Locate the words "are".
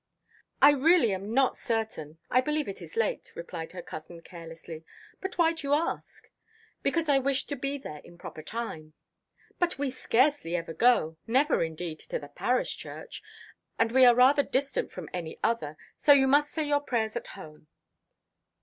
14.03-14.15